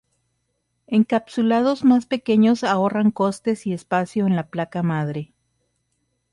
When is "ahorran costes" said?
2.63-3.67